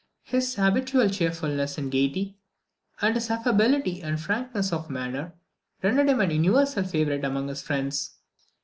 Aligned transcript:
His 0.23 0.55
habitual 0.55 1.09
cheerfulness 1.09 1.77
and 1.77 1.91
gaiety, 1.91 2.39
and 3.03 3.13
his 3.13 3.29
affability 3.29 4.01
and 4.01 4.19
frankness 4.19 4.73
of 4.73 4.89
manner, 4.89 5.33
rendered 5.83 6.09
him 6.09 6.21
an 6.21 6.31
universal 6.31 6.81
favourite 6.83 7.23
among 7.23 7.49
his 7.49 7.61
friends. 7.61 8.15